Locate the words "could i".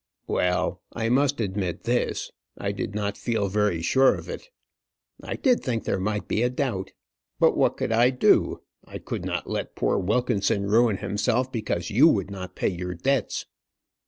7.77-8.09